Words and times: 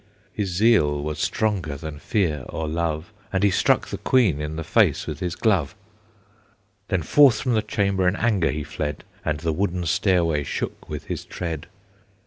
His 0.33 0.49
zeal 0.49 1.03
was 1.03 1.19
stronger 1.19 1.77
than 1.77 1.99
fear 1.99 2.43
or 2.49 2.67
love, 2.67 3.13
And 3.31 3.43
he 3.43 3.51
struck 3.51 3.89
the 3.89 3.99
Queen 3.99 4.41
in 4.41 4.55
the 4.55 4.63
face 4.63 5.05
with 5.05 5.19
his 5.19 5.35
glove. 5.35 5.75
Then 6.87 7.03
forth 7.03 7.39
from 7.39 7.53
the 7.53 7.61
chamber 7.61 8.07
in 8.07 8.15
anger 8.15 8.49
he 8.49 8.63
fled, 8.63 9.03
And 9.23 9.41
the 9.41 9.53
wooden 9.53 9.85
stairway 9.85 10.41
shook 10.41 10.89
with 10.89 11.03
his 11.05 11.23
tread. 11.23 11.67